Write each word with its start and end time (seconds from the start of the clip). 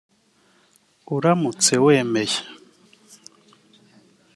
"Uramutse 1.15 1.73
Wemeye" 1.85 2.39